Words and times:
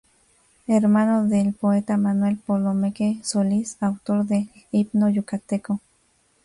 Hermano 0.65 1.25
del 1.27 1.53
poeta 1.53 1.95
Manuel 1.95 2.35
Palomeque 2.37 3.19
Solís, 3.21 3.77
autor 3.83 4.25
del 4.25 4.49
Himno 4.71 5.09
yucateco. 5.09 5.79